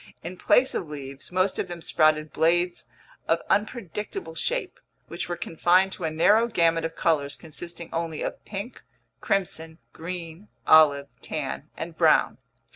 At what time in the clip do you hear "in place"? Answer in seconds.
0.23-0.73